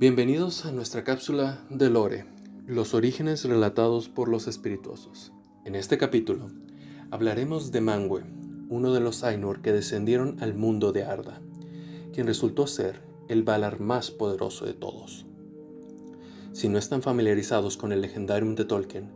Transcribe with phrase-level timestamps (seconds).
[0.00, 2.24] Bienvenidos a nuestra cápsula de Lore,
[2.66, 5.30] los orígenes relatados por los espirituosos.
[5.66, 6.50] En este capítulo
[7.10, 8.24] hablaremos de Mangue,
[8.70, 11.42] uno de los Ainur que descendieron al mundo de Arda,
[12.14, 15.26] quien resultó ser el Valar más poderoso de todos.
[16.52, 19.10] Si no están familiarizados con el legendarium de Tolkien,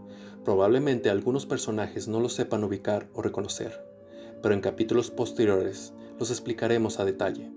[0.45, 3.83] probablemente algunos personajes no lo sepan ubicar o reconocer,
[4.43, 7.51] pero en capítulos posteriores los explicaremos a detalle.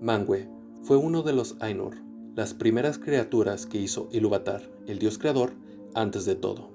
[0.00, 0.48] Mangue
[0.82, 5.52] fue uno de los Ainur, las primeras criaturas que hizo Ilúvatar, el dios creador,
[5.94, 6.70] antes de todo.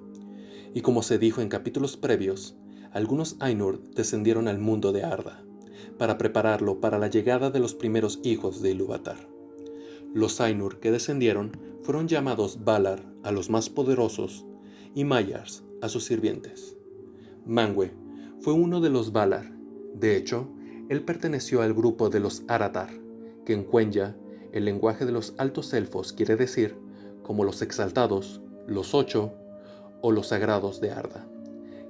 [0.74, 2.56] Y como se dijo en capítulos previos,
[2.92, 5.44] algunos Ainur descendieron al mundo de Arda,
[5.98, 9.28] para prepararlo para la llegada de los primeros hijos de Ilúvatar.
[10.14, 11.52] Los Ainur que descendieron
[11.84, 14.46] fueron llamados Valar a los más poderosos
[14.94, 16.78] y Mayars a sus sirvientes.
[17.46, 17.94] Mangue
[18.40, 19.52] fue uno de los Valar.
[19.94, 20.48] De hecho,
[20.90, 22.90] él perteneció al grupo de los Aratar,
[23.46, 24.16] que en Cuenya,
[24.56, 26.78] el lenguaje de los altos elfos quiere decir
[27.24, 29.34] como los exaltados, los ocho
[30.00, 31.26] o los sagrados de Arda,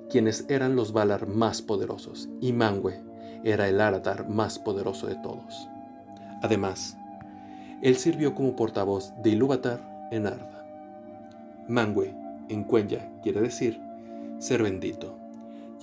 [0.09, 2.99] quienes eran los Valar más poderosos, y Mangue
[3.43, 5.67] era el Aratar más poderoso de todos.
[6.41, 6.97] Además,
[7.83, 10.65] él sirvió como portavoz de Ilúvatar en Arda.
[11.67, 12.15] Mangue,
[12.49, 13.79] en Cuenya, quiere decir
[14.39, 15.15] ser bendito,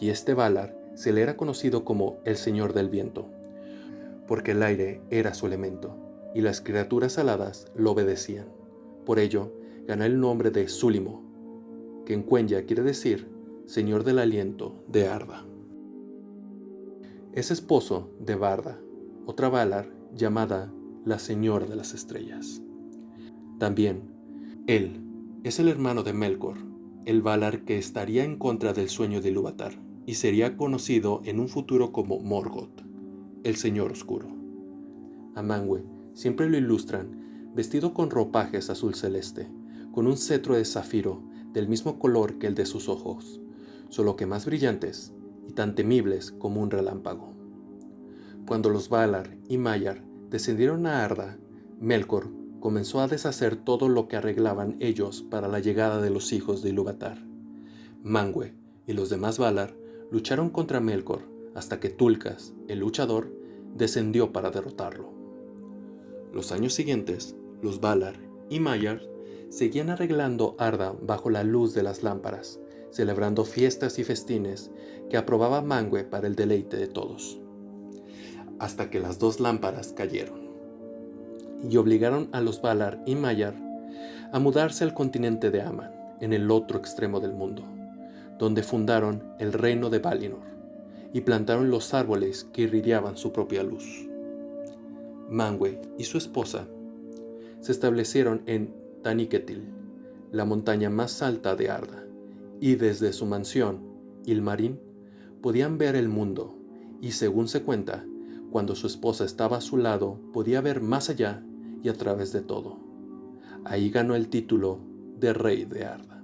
[0.00, 3.28] y este Valar se le era conocido como el Señor del Viento,
[4.26, 6.01] porque el aire era su elemento,
[6.34, 8.46] y las criaturas aladas lo obedecían.
[9.04, 9.52] Por ello,
[9.86, 11.22] ganó el nombre de Súlimo,
[12.06, 13.28] que en Cuenya quiere decir
[13.66, 15.46] Señor del Aliento de Arda.
[17.32, 18.78] Es esposo de Barda,
[19.26, 20.72] otra Valar llamada
[21.04, 22.62] la Señora de las Estrellas.
[23.58, 24.02] También,
[24.66, 25.00] él
[25.42, 26.58] es el hermano de Melkor,
[27.06, 29.72] el Valar que estaría en contra del sueño de Ilúvatar
[30.06, 32.82] y sería conocido en un futuro como Morgoth,
[33.44, 34.28] el Señor Oscuro.
[35.34, 39.48] A Mangue siempre lo ilustran vestido con ropajes azul celeste,
[39.92, 43.40] con un cetro de zafiro del mismo color que el de sus ojos,
[43.88, 45.12] solo que más brillantes
[45.46, 47.34] y tan temibles como un relámpago.
[48.46, 51.38] Cuando los Valar y Mayar descendieron a Arda,
[51.78, 52.30] Melkor
[52.60, 56.70] comenzó a deshacer todo lo que arreglaban ellos para la llegada de los hijos de
[56.70, 57.18] Ilúvatar.
[58.02, 58.54] Mangue
[58.86, 59.76] y los demás Valar
[60.10, 63.30] lucharon contra Melkor hasta que Tulkas, el luchador,
[63.76, 65.21] descendió para derrotarlo.
[66.32, 68.16] Los años siguientes, los Valar
[68.48, 69.02] y Maiar
[69.50, 72.58] seguían arreglando Arda bajo la luz de las lámparas,
[72.90, 74.70] celebrando fiestas y festines
[75.10, 77.40] que aprobaba Mangue para el deleite de todos.
[78.58, 80.40] Hasta que las dos lámparas cayeron
[81.68, 83.54] y obligaron a los Valar y Maiar
[84.32, 87.62] a mudarse al continente de Aman, en el otro extremo del mundo
[88.42, 90.42] donde fundaron el reino de Valinor
[91.12, 94.08] y plantaron los árboles que irradiaban su propia luz.
[95.32, 96.68] Mangue y su esposa
[97.60, 99.64] se establecieron en Taniketil,
[100.30, 102.04] la montaña más alta de Arda,
[102.60, 103.80] y desde su mansión,
[104.26, 104.78] Ilmarín,
[105.40, 106.58] podían ver el mundo,
[107.00, 108.04] y según se cuenta,
[108.50, 111.42] cuando su esposa estaba a su lado, podía ver más allá
[111.82, 112.78] y a través de todo.
[113.64, 114.80] Ahí ganó el título
[115.18, 116.22] de rey de Arda.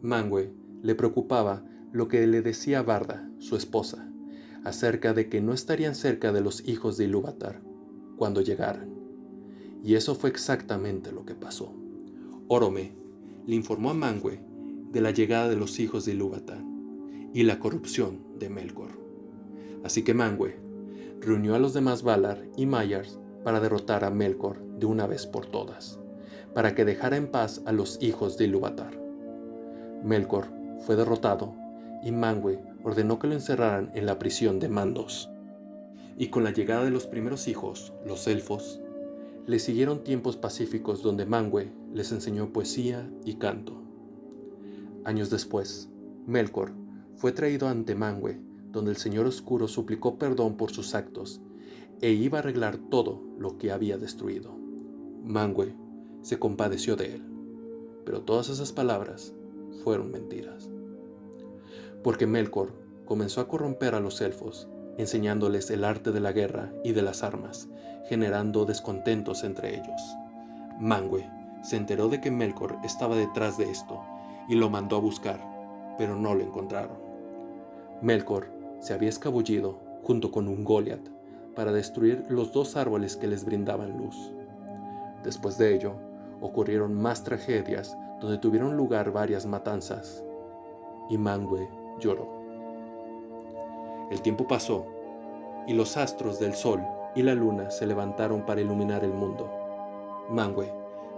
[0.00, 0.50] Mangue
[0.82, 1.62] le preocupaba
[1.92, 4.08] lo que le decía Barda, su esposa,
[4.64, 7.69] acerca de que no estarían cerca de los hijos de Ilúvatar
[8.20, 8.90] cuando llegaran.
[9.82, 11.72] Y eso fue exactamente lo que pasó.
[12.48, 12.92] Orome
[13.46, 14.42] le informó a Mangue
[14.92, 16.62] de la llegada de los hijos de Ilúvatar
[17.32, 18.90] y la corrupción de Melkor.
[19.84, 20.60] Así que Mangue
[21.22, 25.46] reunió a los demás Valar y Mayars para derrotar a Melkor de una vez por
[25.46, 25.98] todas,
[26.52, 29.00] para que dejara en paz a los hijos de Ilúvatar.
[30.04, 30.48] Melkor
[30.80, 31.54] fue derrotado
[32.02, 35.30] y Mangue ordenó que lo encerraran en la prisión de Mandos.
[36.20, 38.78] Y con la llegada de los primeros hijos, los elfos,
[39.46, 43.80] le siguieron tiempos pacíficos donde Mangue les enseñó poesía y canto.
[45.06, 45.88] Años después,
[46.26, 46.72] Melkor
[47.16, 48.38] fue traído ante Mangue,
[48.70, 51.40] donde el Señor Oscuro suplicó perdón por sus actos
[52.02, 54.54] e iba a arreglar todo lo que había destruido.
[55.24, 55.74] Mangue
[56.20, 57.22] se compadeció de él,
[58.04, 59.32] pero todas esas palabras
[59.82, 60.68] fueron mentiras.
[62.04, 62.74] Porque Melkor
[63.06, 64.68] comenzó a corromper a los elfos,
[65.00, 67.68] enseñándoles el arte de la guerra y de las armas,
[68.08, 70.16] generando descontentos entre ellos.
[70.78, 71.28] Mangue
[71.62, 74.00] se enteró de que Melkor estaba detrás de esto
[74.48, 75.40] y lo mandó a buscar,
[75.98, 76.98] pero no lo encontraron.
[78.00, 78.48] Melkor
[78.80, 81.08] se había escabullido junto con un Goliath
[81.54, 84.32] para destruir los dos árboles que les brindaban luz.
[85.22, 85.94] Después de ello,
[86.40, 90.24] ocurrieron más tragedias donde tuvieron lugar varias matanzas,
[91.10, 91.68] y Mangue
[91.98, 92.39] lloró.
[94.10, 94.86] El tiempo pasó,
[95.66, 96.84] y los astros del sol
[97.14, 99.50] y la luna se levantaron para iluminar el mundo.
[100.28, 100.72] Mangue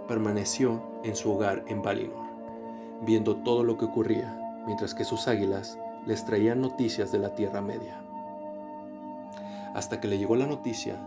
[0.07, 2.25] permaneció en su hogar en Valinor,
[3.01, 7.61] viendo todo lo que ocurría, mientras que sus águilas les traían noticias de la Tierra
[7.61, 7.99] Media.
[9.73, 10.97] Hasta que le llegó la noticia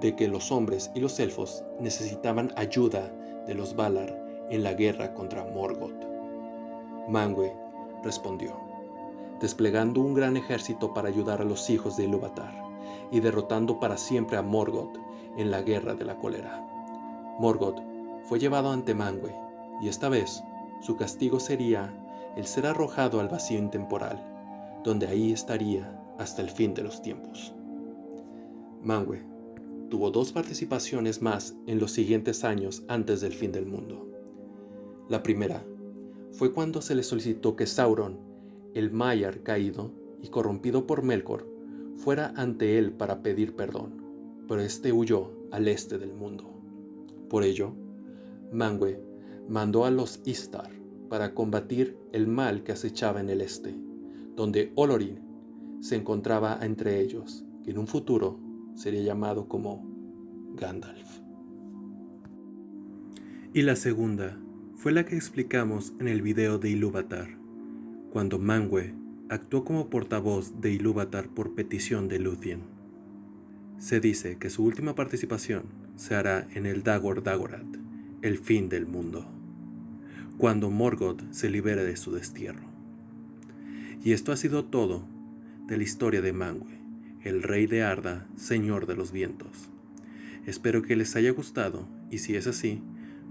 [0.00, 3.10] de que los hombres y los elfos necesitaban ayuda
[3.46, 4.14] de los Valar
[4.50, 6.04] en la guerra contra Morgoth.
[7.08, 7.52] Mangue
[8.02, 8.56] respondió,
[9.40, 12.64] desplegando un gran ejército para ayudar a los hijos de Ilúvatar
[13.10, 14.96] y derrotando para siempre a Morgoth
[15.36, 16.66] en la guerra de la cólera.
[17.38, 17.80] Morgoth
[18.28, 19.34] fue llevado ante Mangue
[19.82, 20.42] y esta vez
[20.80, 21.92] su castigo sería
[22.36, 24.22] el ser arrojado al vacío intemporal,
[24.82, 27.54] donde ahí estaría hasta el fin de los tiempos.
[28.82, 29.34] Mangue
[29.88, 34.08] tuvo dos participaciones más en los siguientes años antes del fin del mundo.
[35.08, 35.64] La primera
[36.32, 38.18] fue cuando se le solicitó que Sauron,
[38.74, 39.92] el Maiar caído
[40.22, 41.48] y corrompido por Melkor,
[41.96, 44.02] fuera ante él para pedir perdón,
[44.48, 46.50] pero éste huyó al este del mundo.
[47.28, 47.72] Por ello,
[48.52, 49.00] Mangue
[49.48, 50.70] mandó a los Istar
[51.08, 53.74] para combatir el mal que acechaba en el este,
[54.34, 55.20] donde Olorin
[55.80, 58.40] se encontraba entre ellos, que en un futuro
[58.74, 59.86] sería llamado como
[60.54, 61.20] Gandalf.
[63.52, 64.40] Y la segunda
[64.74, 67.38] fue la que explicamos en el video de Ilúvatar,
[68.14, 68.94] cuando Mangue
[69.28, 72.60] actuó como portavoz de Ilúvatar por petición de Luthien.
[73.78, 75.64] Se dice que su última participación
[75.96, 77.76] se hará en el Dagor Dagorath,
[78.22, 79.26] el fin del mundo,
[80.38, 82.62] cuando Morgoth se libere de su destierro.
[84.04, 85.04] Y esto ha sido todo
[85.66, 86.78] de la historia de Mangue,
[87.24, 89.70] el rey de Arda, señor de los vientos.
[90.46, 92.80] Espero que les haya gustado y si es así,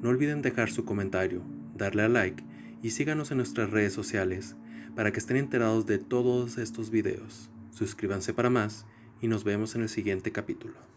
[0.02, 1.42] no olviden dejar su comentario,
[1.74, 2.44] darle a like
[2.82, 4.58] y síganos en nuestras redes sociales
[4.96, 7.50] para que estén enterados de todos estos videos.
[7.72, 8.86] Suscríbanse para más
[9.22, 10.93] y nos vemos en el siguiente capítulo.